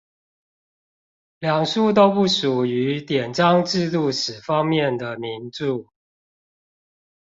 [1.37, 5.91] 兩書都不屬於典章制度史方面的名著